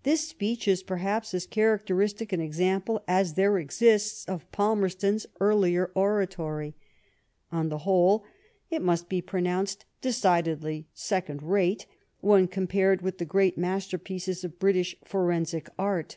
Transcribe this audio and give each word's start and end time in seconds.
'^ 0.00 0.02
This 0.02 0.26
speech 0.28 0.66
is 0.66 0.82
perhaps 0.82 1.32
as 1.32 1.46
characteristic 1.46 2.32
an 2.32 2.40
example 2.40 3.04
as 3.06 3.34
there 3.34 3.56
exists 3.56 4.24
of 4.24 4.50
Palmerston's 4.50 5.26
earlier 5.38 5.92
oratory. 5.94 6.74
On 7.52 7.68
LORD 7.70 7.70
PALMEB8T0N 7.70 7.70
AND 7.70 7.70
TORYISM, 7.70 7.70
29 7.70 7.70
the 7.70 7.84
whole, 7.84 8.24
it 8.68 8.82
must 8.84 9.08
be 9.08 9.22
pronounced 9.22 9.84
decidedly 10.00 10.88
second 10.92 11.44
rate 11.44 11.86
when 12.20 12.48
compared 12.48 13.00
with 13.02 13.18
the 13.18 13.24
great 13.24 13.56
masterpieces 13.56 14.42
of 14.42 14.58
British 14.58 14.96
forensic 15.04 15.70
art. 15.78 16.16